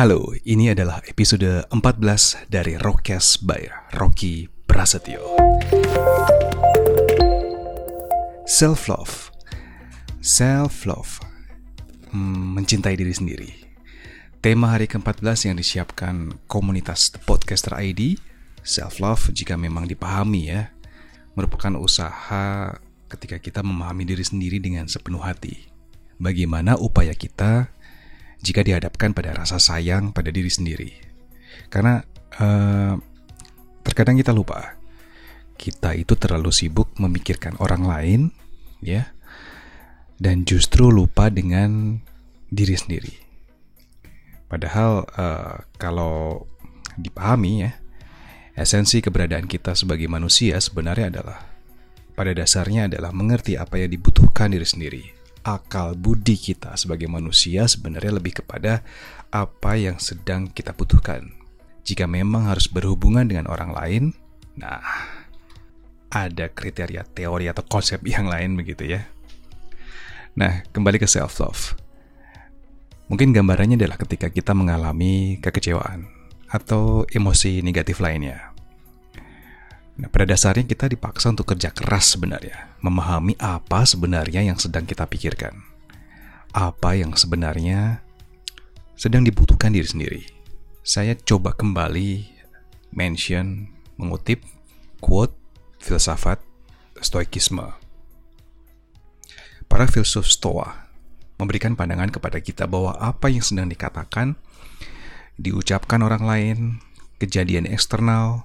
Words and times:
Halo, 0.00 0.32
ini 0.48 0.72
adalah 0.72 1.04
episode 1.04 1.68
14 1.68 2.48
dari 2.48 2.72
Rockcast 2.80 3.44
by 3.44 3.68
Rocky 4.00 4.48
Prasetyo. 4.64 5.20
Self-love. 8.48 9.28
Self-love. 10.24 11.20
Hmm, 12.16 12.56
mencintai 12.56 12.96
diri 12.96 13.12
sendiri. 13.12 13.52
Tema 14.40 14.72
hari 14.72 14.88
ke-14 14.88 15.52
yang 15.52 15.60
disiapkan 15.60 16.32
komunitas 16.48 17.12
The 17.12 17.20
Podcaster 17.20 17.76
ID, 17.76 18.16
self-love 18.64 19.36
jika 19.36 19.60
memang 19.60 19.84
dipahami 19.84 20.48
ya, 20.48 20.72
merupakan 21.36 21.76
usaha 21.76 22.72
ketika 23.12 23.36
kita 23.36 23.60
memahami 23.60 24.08
diri 24.08 24.24
sendiri 24.24 24.64
dengan 24.64 24.88
sepenuh 24.88 25.20
hati. 25.20 25.68
Bagaimana 26.16 26.80
upaya 26.80 27.12
kita 27.12 27.68
jika 28.40 28.64
dihadapkan 28.64 29.12
pada 29.12 29.36
rasa 29.36 29.60
sayang 29.60 30.16
pada 30.16 30.32
diri 30.32 30.48
sendiri. 30.48 30.90
Karena 31.68 32.00
uh, 32.40 32.96
terkadang 33.84 34.16
kita 34.16 34.32
lupa, 34.32 34.76
kita 35.60 35.92
itu 35.92 36.16
terlalu 36.16 36.50
sibuk 36.50 36.96
memikirkan 36.96 37.60
orang 37.60 37.84
lain, 37.84 38.20
ya, 38.80 39.12
dan 40.16 40.48
justru 40.48 40.88
lupa 40.88 41.28
dengan 41.28 42.00
diri 42.48 42.74
sendiri. 42.74 43.14
Padahal 44.50 45.06
uh, 45.14 45.62
kalau 45.78 46.48
dipahami 46.98 47.68
ya, 47.68 47.72
esensi 48.58 48.98
keberadaan 49.04 49.46
kita 49.46 49.78
sebagai 49.78 50.10
manusia 50.10 50.58
sebenarnya 50.58 51.12
adalah 51.12 51.38
pada 52.18 52.34
dasarnya 52.34 52.90
adalah 52.90 53.14
mengerti 53.14 53.54
apa 53.54 53.78
yang 53.78 53.94
dibutuhkan 53.94 54.50
diri 54.52 54.66
sendiri 54.66 55.19
akal 55.46 55.96
budi 55.96 56.36
kita 56.36 56.76
sebagai 56.76 57.08
manusia 57.08 57.64
sebenarnya 57.64 58.20
lebih 58.20 58.44
kepada 58.44 58.84
apa 59.32 59.78
yang 59.78 59.96
sedang 59.96 60.50
kita 60.50 60.74
butuhkan. 60.76 61.32
Jika 61.86 62.04
memang 62.04 62.50
harus 62.50 62.68
berhubungan 62.68 63.24
dengan 63.24 63.48
orang 63.48 63.72
lain, 63.72 64.04
nah 64.58 64.82
ada 66.10 66.50
kriteria 66.50 67.06
teori 67.14 67.46
atau 67.46 67.62
konsep 67.64 68.02
yang 68.04 68.26
lain 68.26 68.58
begitu 68.58 68.84
ya. 68.98 69.06
Nah, 70.34 70.62
kembali 70.70 70.98
ke 70.98 71.06
self 71.10 71.38
love. 71.42 71.74
Mungkin 73.10 73.34
gambarannya 73.34 73.74
adalah 73.74 73.98
ketika 73.98 74.30
kita 74.30 74.54
mengalami 74.54 75.42
kekecewaan 75.42 76.06
atau 76.46 77.02
emosi 77.10 77.62
negatif 77.62 77.98
lainnya. 77.98 78.54
Nah, 79.98 80.06
pada 80.06 80.30
dasarnya 80.30 80.66
kita 80.66 80.86
dipaksa 80.86 81.34
untuk 81.34 81.50
kerja 81.50 81.74
keras 81.74 82.14
sebenarnya, 82.14 82.69
memahami 82.80 83.36
apa 83.36 83.84
sebenarnya 83.84 84.44
yang 84.44 84.56
sedang 84.56 84.88
kita 84.88 85.04
pikirkan. 85.04 85.56
Apa 86.50 86.96
yang 86.98 87.14
sebenarnya 87.14 88.02
sedang 88.96 89.24
dibutuhkan 89.24 89.72
diri 89.72 89.88
sendiri. 89.88 90.22
Saya 90.84 91.14
coba 91.16 91.54
kembali 91.56 92.26
mention, 92.92 93.70
mengutip 94.00 94.42
quote 94.98 95.36
filsafat 95.78 96.40
stoikisme. 97.00 97.64
Para 99.70 99.86
filsuf 99.86 100.26
stoa 100.26 100.90
memberikan 101.40 101.72
pandangan 101.72 102.12
kepada 102.12 102.42
kita 102.42 102.68
bahwa 102.68 102.92
apa 103.00 103.32
yang 103.32 103.40
sedang 103.40 103.70
dikatakan, 103.72 104.36
diucapkan 105.40 106.04
orang 106.04 106.24
lain, 106.26 106.58
kejadian 107.16 107.64
eksternal, 107.64 108.44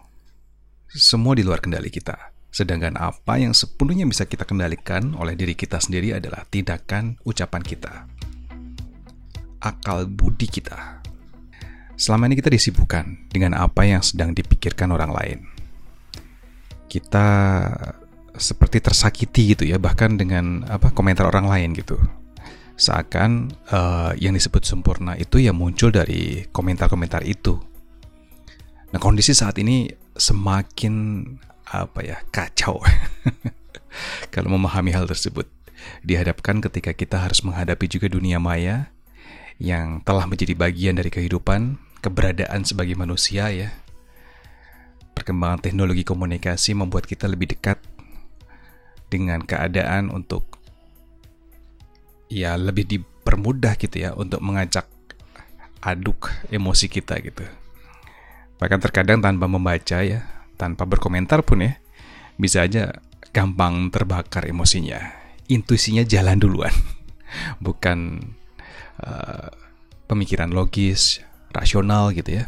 semua 0.88 1.36
di 1.36 1.44
luar 1.44 1.60
kendali 1.60 1.92
kita. 1.92 2.35
Sedangkan 2.56 2.96
apa 2.96 3.36
yang 3.36 3.52
sepenuhnya 3.52 4.08
bisa 4.08 4.24
kita 4.24 4.48
kendalikan 4.48 5.12
oleh 5.20 5.36
diri 5.36 5.60
kita 5.60 5.76
sendiri 5.76 6.16
adalah 6.16 6.48
tindakan 6.48 7.20
ucapan 7.28 7.60
kita. 7.60 8.08
Akal 9.60 10.08
budi 10.08 10.48
kita. 10.48 11.04
Selama 12.00 12.32
ini 12.32 12.40
kita 12.40 12.48
disibukkan 12.48 13.28
dengan 13.28 13.60
apa 13.60 13.84
yang 13.84 14.00
sedang 14.00 14.32
dipikirkan 14.32 14.88
orang 14.96 15.12
lain. 15.12 15.40
Kita 16.88 17.28
seperti 18.40 18.80
tersakiti 18.80 19.52
gitu 19.52 19.68
ya, 19.68 19.76
bahkan 19.76 20.16
dengan 20.16 20.64
apa 20.72 20.96
komentar 20.96 21.28
orang 21.28 21.52
lain 21.52 21.76
gitu. 21.76 22.00
Seakan 22.80 23.52
uh, 23.68 24.16
yang 24.16 24.32
disebut 24.32 24.64
sempurna 24.64 25.20
itu 25.20 25.44
yang 25.44 25.60
muncul 25.60 25.92
dari 25.92 26.48
komentar-komentar 26.56 27.28
itu. 27.28 27.60
Nah, 28.96 29.00
kondisi 29.04 29.36
saat 29.36 29.60
ini 29.60 29.92
semakin 30.16 30.96
apa 31.84 32.00
ya 32.06 32.24
kacau. 32.32 32.80
Kalau 34.34 34.50
memahami 34.56 34.96
hal 34.96 35.08
tersebut 35.08 35.52
dihadapkan 36.02 36.64
ketika 36.64 36.96
kita 36.96 37.20
harus 37.20 37.44
menghadapi 37.44 37.86
juga 37.92 38.08
dunia 38.08 38.40
maya 38.40 38.96
yang 39.60 40.04
telah 40.04 40.28
menjadi 40.28 40.56
bagian 40.56 40.96
dari 40.96 41.12
kehidupan 41.12 41.80
keberadaan 42.00 42.64
sebagai 42.64 42.96
manusia 42.96 43.52
ya. 43.52 43.70
Perkembangan 45.16 45.64
teknologi 45.64 46.04
komunikasi 46.04 46.76
membuat 46.76 47.08
kita 47.08 47.26
lebih 47.32 47.56
dekat 47.56 47.80
dengan 49.08 49.40
keadaan 49.40 50.12
untuk 50.12 50.60
ya 52.28 52.60
lebih 52.60 52.84
dipermudah 52.84 53.80
gitu 53.80 53.96
ya 54.02 54.12
untuk 54.12 54.44
mengajak 54.44 54.86
aduk 55.80 56.34
emosi 56.52 56.90
kita 56.90 57.22
gitu. 57.22 57.46
Bahkan 58.58 58.80
terkadang 58.82 59.20
tanpa 59.22 59.46
membaca 59.46 60.02
ya, 60.02 60.26
tanpa 60.56 60.88
berkomentar 60.88 61.44
pun 61.44 61.64
ya, 61.64 61.78
bisa 62.40 62.64
aja 62.64 63.00
gampang 63.36 63.92
terbakar 63.92 64.48
emosinya. 64.48 65.00
Intuisinya 65.52 66.02
jalan 66.02 66.42
duluan, 66.42 66.74
bukan 67.66 68.32
uh, 69.04 69.52
pemikiran 70.10 70.50
logis, 70.50 71.22
rasional 71.54 72.16
gitu 72.16 72.42
ya. 72.42 72.46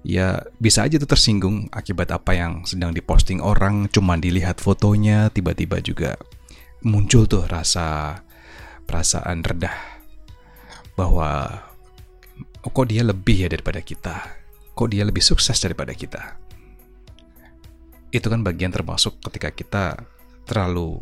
Ya 0.00 0.48
bisa 0.56 0.88
aja 0.88 0.96
tuh 0.96 1.10
tersinggung 1.12 1.68
akibat 1.76 2.08
apa 2.08 2.32
yang 2.32 2.64
sedang 2.64 2.96
diposting 2.96 3.44
orang, 3.44 3.90
cuman 3.92 4.22
dilihat 4.22 4.56
fotonya, 4.62 5.28
tiba-tiba 5.28 5.82
juga 5.84 6.16
muncul 6.80 7.28
tuh 7.28 7.44
rasa 7.44 8.20
perasaan 8.88 9.44
redah 9.44 9.76
bahwa 10.96 11.60
oh 12.64 12.72
kok 12.72 12.88
dia 12.88 13.04
lebih 13.04 13.44
ya 13.44 13.48
daripada 13.52 13.84
kita 13.84 14.39
kok 14.80 14.88
dia 14.88 15.04
lebih 15.04 15.20
sukses 15.20 15.60
daripada 15.60 15.92
kita. 15.92 16.40
Itu 18.08 18.32
kan 18.32 18.40
bagian 18.40 18.72
termasuk 18.72 19.20
ketika 19.28 19.52
kita 19.52 19.84
terlalu 20.48 20.96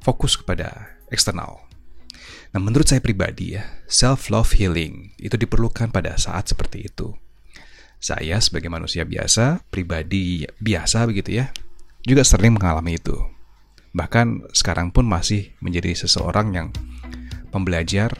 fokus 0.00 0.40
kepada 0.40 0.96
eksternal. 1.12 1.68
Nah 2.56 2.60
menurut 2.64 2.88
saya 2.88 3.04
pribadi 3.04 3.60
ya 3.60 3.84
self 3.84 4.32
love 4.32 4.56
healing 4.56 5.12
itu 5.20 5.36
diperlukan 5.36 5.92
pada 5.92 6.16
saat 6.16 6.48
seperti 6.48 6.88
itu. 6.88 7.12
Saya 8.00 8.40
sebagai 8.40 8.72
manusia 8.72 9.04
biasa 9.04 9.60
pribadi 9.68 10.48
biasa 10.64 11.04
begitu 11.04 11.44
ya 11.44 11.52
juga 12.08 12.24
sering 12.24 12.56
mengalami 12.56 12.96
itu. 12.96 13.20
Bahkan 13.92 14.56
sekarang 14.56 14.96
pun 14.96 15.04
masih 15.04 15.52
menjadi 15.60 15.92
seseorang 15.92 16.56
yang 16.56 16.68
pembelajar 17.52 18.16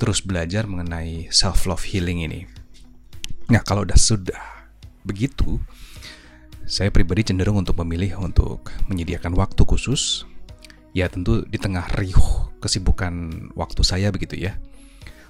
terus 0.00 0.24
belajar 0.24 0.64
mengenai 0.64 1.28
self 1.28 1.68
love 1.68 1.84
healing 1.84 2.24
ini. 2.24 2.59
Nah, 3.50 3.66
kalau 3.66 3.82
udah 3.82 3.98
sudah 3.98 4.38
begitu, 5.02 5.58
saya 6.70 6.94
pribadi 6.94 7.26
cenderung 7.26 7.58
untuk 7.58 7.82
memilih 7.82 8.22
untuk 8.22 8.70
menyediakan 8.86 9.34
waktu 9.34 9.66
khusus. 9.66 10.22
Ya 10.94 11.10
tentu 11.10 11.42
di 11.46 11.58
tengah 11.58 11.86
riuh 11.98 12.54
kesibukan 12.62 13.50
waktu 13.58 13.82
saya 13.82 14.14
begitu 14.14 14.38
ya. 14.38 14.54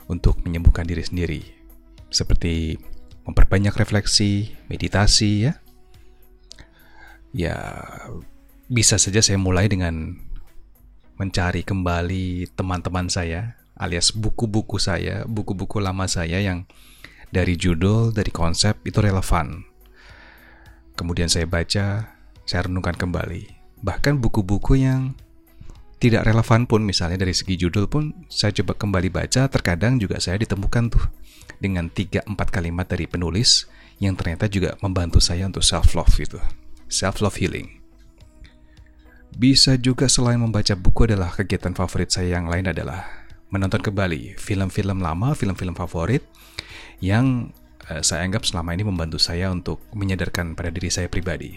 Untuk 0.04 0.44
menyembuhkan 0.44 0.84
diri 0.84 1.00
sendiri. 1.00 1.40
Seperti 2.12 2.76
memperbanyak 3.24 3.72
refleksi, 3.72 4.52
meditasi 4.68 5.48
ya. 5.48 5.52
Ya 7.32 7.56
bisa 8.68 9.00
saja 9.00 9.24
saya 9.24 9.40
mulai 9.40 9.72
dengan 9.72 10.20
mencari 11.16 11.64
kembali 11.64 12.52
teman-teman 12.52 13.08
saya 13.08 13.56
alias 13.80 14.12
buku-buku 14.12 14.76
saya, 14.76 15.24
buku-buku 15.24 15.80
lama 15.80 16.04
saya 16.04 16.36
yang 16.36 16.68
dari 17.30 17.54
judul, 17.54 18.10
dari 18.10 18.30
konsep 18.34 18.78
itu 18.86 18.98
relevan. 18.98 19.62
Kemudian 20.98 21.30
saya 21.30 21.46
baca, 21.46 22.18
saya 22.44 22.60
renungkan 22.66 22.98
kembali. 22.98 23.46
Bahkan 23.80 24.20
buku-buku 24.20 24.82
yang 24.82 25.16
tidak 26.00 26.28
relevan 26.28 26.64
pun 26.64 26.84
misalnya 26.84 27.20
dari 27.20 27.32
segi 27.32 27.56
judul 27.56 27.86
pun 27.88 28.26
saya 28.28 28.52
coba 28.60 28.76
kembali 28.76 29.08
baca, 29.08 29.48
terkadang 29.48 29.96
juga 29.96 30.20
saya 30.20 30.36
ditemukan 30.40 30.92
tuh 30.92 31.04
dengan 31.60 31.88
3-4 31.88 32.24
kalimat 32.48 32.88
dari 32.88 33.04
penulis 33.04 33.68
yang 34.00 34.16
ternyata 34.16 34.48
juga 34.48 34.80
membantu 34.80 35.20
saya 35.20 35.44
untuk 35.44 35.60
self 35.60 35.92
love 35.92 36.12
itu. 36.16 36.40
Self 36.88 37.20
love 37.20 37.36
healing. 37.36 37.80
Bisa 39.30 39.78
juga 39.78 40.10
selain 40.10 40.42
membaca 40.42 40.74
buku 40.74 41.06
adalah 41.06 41.30
kegiatan 41.30 41.76
favorit 41.76 42.10
saya 42.10 42.40
yang 42.40 42.50
lain 42.50 42.66
adalah 42.66 43.06
menonton 43.52 43.78
kembali 43.78 44.40
film-film 44.40 44.98
lama, 44.98 45.36
film-film 45.36 45.76
favorit 45.76 46.24
yang 47.00 47.52
uh, 47.88 48.04
saya 48.04 48.24
anggap 48.24 48.44
selama 48.44 48.76
ini 48.76 48.84
membantu 48.84 49.16
saya 49.16 49.48
untuk 49.48 49.80
menyadarkan 49.96 50.52
pada 50.54 50.68
diri 50.72 50.92
saya 50.92 51.08
pribadi. 51.08 51.56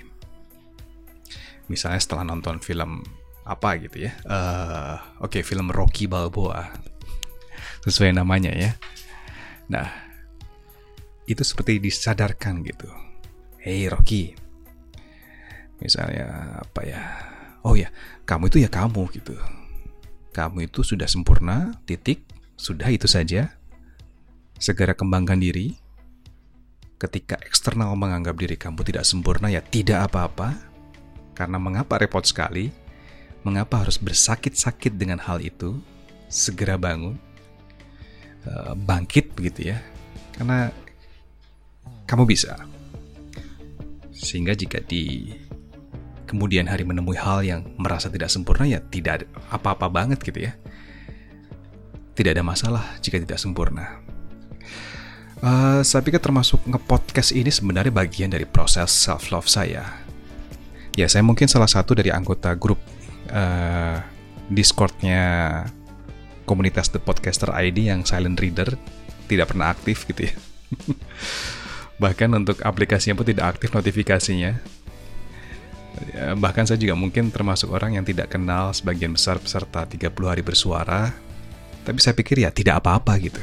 Misalnya 1.68 2.00
setelah 2.00 2.28
nonton 2.28 2.60
film 2.60 3.04
apa 3.44 3.76
gitu 3.80 4.08
ya, 4.08 4.12
uh, 4.28 5.20
oke 5.20 5.40
okay, 5.40 5.42
film 5.44 5.68
Rocky 5.72 6.08
Balboa. 6.08 6.72
sesuai 7.84 8.16
namanya 8.16 8.56
ya. 8.56 8.72
Nah, 9.68 9.88
itu 11.28 11.44
seperti 11.44 11.84
disadarkan 11.84 12.64
gitu. 12.64 12.88
Hey 13.60 13.88
Rocky, 13.88 14.36
misalnya 15.80 16.60
apa 16.64 16.82
ya? 16.84 17.02
Oh 17.64 17.76
ya, 17.80 17.92
kamu 18.28 18.52
itu 18.52 18.64
ya 18.64 18.70
kamu 18.72 19.08
gitu. 19.16 19.36
Kamu 20.36 20.68
itu 20.68 20.84
sudah 20.84 21.08
sempurna, 21.08 21.80
titik, 21.88 22.28
sudah 22.60 22.92
itu 22.92 23.08
saja. 23.08 23.56
Segera 24.58 24.94
kembangkan 24.98 25.38
diri. 25.40 25.76
Ketika 26.98 27.36
eksternal 27.44 27.92
menganggap 28.00 28.40
diri 28.40 28.56
kamu 28.56 28.80
tidak 28.88 29.04
sempurna, 29.04 29.52
ya 29.52 29.60
tidak 29.60 30.08
apa-apa. 30.12 30.56
Karena 31.36 31.58
mengapa 31.60 32.00
repot 32.00 32.24
sekali? 32.24 32.72
Mengapa 33.44 33.84
harus 33.84 34.00
bersakit-sakit 34.00 34.96
dengan 34.96 35.20
hal 35.20 35.44
itu? 35.44 35.76
Segera 36.32 36.80
bangun, 36.80 37.20
eh, 38.48 38.74
bangkit 38.74 39.36
begitu 39.36 39.76
ya. 39.76 39.84
Karena 40.34 40.72
kamu 42.08 42.24
bisa. 42.24 42.56
Sehingga 44.14 44.56
jika 44.56 44.80
di 44.80 45.34
kemudian 46.30 46.66
hari 46.66 46.82
menemui 46.82 47.14
hal 47.14 47.46
yang 47.46 47.62
merasa 47.78 48.10
tidak 48.10 48.32
sempurna 48.34 48.66
ya 48.66 48.82
tidak 48.82 49.30
apa-apa 49.54 49.86
banget 49.92 50.18
gitu 50.24 50.50
ya. 50.50 50.58
Tidak 52.14 52.32
ada 52.34 52.46
masalah 52.46 52.86
jika 53.02 53.18
tidak 53.18 53.42
sempurna. 53.42 54.02
Uh, 55.44 55.84
saya 55.84 56.00
pikir 56.00 56.24
termasuk 56.24 56.64
ngepodcast 56.64 57.36
ini 57.36 57.52
sebenarnya 57.52 57.92
bagian 57.92 58.32
dari 58.32 58.48
proses 58.48 58.96
self 58.96 59.28
love 59.28 59.52
saya. 59.52 59.84
Ya 60.96 61.12
saya 61.12 61.20
mungkin 61.20 61.52
salah 61.52 61.68
satu 61.68 61.92
dari 62.00 62.16
anggota 62.16 62.56
grup 62.56 62.80
uh, 63.28 64.00
Discordnya 64.48 65.68
komunitas 66.48 66.88
The 66.96 67.04
Podcaster 67.04 67.52
ID 67.52 67.92
yang 67.92 68.08
silent 68.08 68.40
reader 68.40 68.80
tidak 69.28 69.52
pernah 69.52 69.76
aktif 69.76 70.08
gitu 70.08 70.32
ya. 70.32 70.36
Bahkan 72.04 72.30
untuk 72.40 72.64
aplikasinya 72.64 73.20
pun 73.20 73.28
tidak 73.28 73.60
aktif 73.60 73.76
notifikasinya. 73.76 74.52
Ya, 76.10 76.34
bahkan 76.34 76.66
saya 76.66 76.82
juga 76.82 76.98
mungkin 76.98 77.30
termasuk 77.30 77.70
orang 77.70 78.02
yang 78.02 78.02
tidak 78.02 78.34
kenal 78.34 78.74
sebagian 78.74 79.14
besar 79.14 79.38
peserta 79.38 79.86
30 79.86 80.10
hari 80.26 80.42
bersuara. 80.42 81.14
Tapi 81.86 82.00
saya 82.02 82.18
pikir 82.18 82.42
ya 82.42 82.50
tidak 82.50 82.82
apa-apa 82.82 83.14
gitu. 83.22 83.38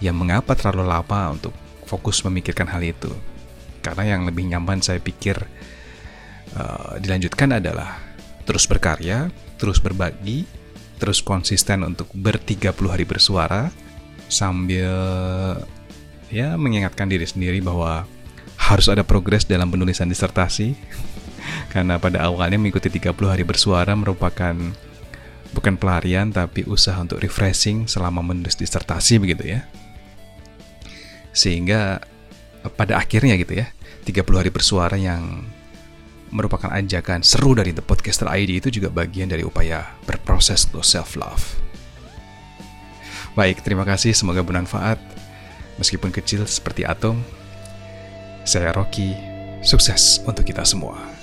Ya 0.00 0.12
mengapa 0.12 0.52
terlalu 0.52 0.88
lama 0.88 1.32
untuk 1.32 1.56
fokus 1.88 2.20
memikirkan 2.26 2.68
hal 2.68 2.84
itu? 2.84 3.08
Karena 3.80 4.16
yang 4.16 4.28
lebih 4.28 4.44
nyaman 4.50 4.82
saya 4.82 5.00
pikir 5.00 5.38
uh, 6.58 7.00
dilanjutkan 7.00 7.56
adalah 7.56 7.96
terus 8.44 8.68
berkarya, 8.68 9.30
terus 9.56 9.80
berbagi, 9.80 10.44
terus 10.96 11.20
konsisten 11.20 11.84
untuk 11.84 12.08
ber-30 12.12 12.76
hari 12.88 13.04
bersuara 13.04 13.68
sambil 14.26 14.90
ya 16.32 16.58
mengingatkan 16.58 17.06
diri 17.06 17.22
sendiri 17.22 17.62
bahwa 17.62 18.08
harus 18.58 18.90
ada 18.90 19.06
progres 19.06 19.46
dalam 19.46 19.70
penulisan 19.70 20.10
disertasi 20.10 20.74
karena 21.72 22.00
pada 22.02 22.26
awalnya 22.26 22.58
mengikuti 22.58 22.90
30 22.90 23.14
hari 23.30 23.44
bersuara 23.46 23.94
merupakan 23.94 24.56
bukan 25.54 25.74
pelarian 25.78 26.34
tapi 26.34 26.66
usaha 26.66 26.98
untuk 26.98 27.22
refreshing 27.22 27.86
selama 27.86 28.24
menulis 28.24 28.58
disertasi 28.58 29.22
begitu 29.22 29.54
ya 29.56 29.60
sehingga 31.36 32.00
pada 32.80 32.96
akhirnya 32.96 33.36
gitu 33.36 33.60
ya 33.60 33.68
30 34.08 34.24
hari 34.40 34.48
bersuara 34.48 34.96
yang 34.96 35.44
merupakan 36.32 36.72
ajakan 36.72 37.20
seru 37.20 37.52
dari 37.52 37.76
The 37.76 37.84
Podcaster 37.84 38.26
ID 38.26 38.64
itu 38.64 38.80
juga 38.80 38.88
bagian 38.90 39.30
dari 39.30 39.44
upaya 39.44 39.94
berproses 40.08 40.66
untuk 40.72 40.82
self 40.82 41.14
love. 41.14 41.44
Baik, 43.36 43.60
terima 43.60 43.84
kasih 43.84 44.16
semoga 44.16 44.40
bermanfaat. 44.40 44.96
Meskipun 45.76 46.08
kecil 46.08 46.48
seperti 46.48 46.88
atom, 46.88 47.20
saya 48.48 48.72
Rocky, 48.72 49.12
sukses 49.60 50.24
untuk 50.24 50.48
kita 50.48 50.64
semua. 50.64 51.15